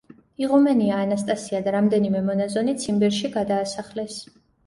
იღუმენია 0.43 0.95
ანასტასია 1.07 1.59
და 1.67 1.73
რამდენიმე 1.75 2.23
მონაზონი 2.29 2.75
ციმბირში 2.85 3.33
გადაასახლეს. 3.39 4.19